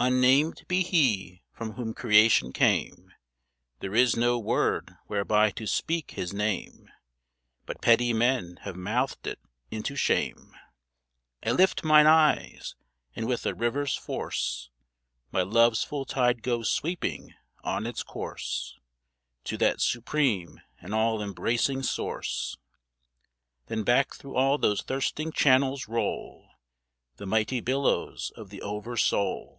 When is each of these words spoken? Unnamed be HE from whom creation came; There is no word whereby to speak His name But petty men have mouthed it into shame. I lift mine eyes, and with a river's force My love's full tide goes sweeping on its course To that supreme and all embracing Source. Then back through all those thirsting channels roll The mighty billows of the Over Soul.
Unnamed 0.00 0.62
be 0.68 0.84
HE 0.84 1.42
from 1.50 1.72
whom 1.72 1.92
creation 1.92 2.52
came; 2.52 3.12
There 3.80 3.96
is 3.96 4.14
no 4.16 4.38
word 4.38 4.94
whereby 5.08 5.50
to 5.50 5.66
speak 5.66 6.12
His 6.12 6.32
name 6.32 6.88
But 7.66 7.82
petty 7.82 8.12
men 8.12 8.58
have 8.62 8.76
mouthed 8.76 9.26
it 9.26 9.40
into 9.72 9.96
shame. 9.96 10.52
I 11.42 11.50
lift 11.50 11.82
mine 11.82 12.06
eyes, 12.06 12.76
and 13.16 13.26
with 13.26 13.44
a 13.44 13.56
river's 13.56 13.96
force 13.96 14.70
My 15.32 15.42
love's 15.42 15.82
full 15.82 16.04
tide 16.04 16.44
goes 16.44 16.70
sweeping 16.70 17.34
on 17.64 17.84
its 17.84 18.04
course 18.04 18.78
To 19.46 19.56
that 19.56 19.80
supreme 19.80 20.60
and 20.80 20.94
all 20.94 21.20
embracing 21.20 21.82
Source. 21.82 22.56
Then 23.66 23.82
back 23.82 24.14
through 24.14 24.36
all 24.36 24.58
those 24.58 24.80
thirsting 24.82 25.32
channels 25.32 25.88
roll 25.88 26.50
The 27.16 27.26
mighty 27.26 27.58
billows 27.58 28.30
of 28.36 28.50
the 28.50 28.62
Over 28.62 28.96
Soul. 28.96 29.56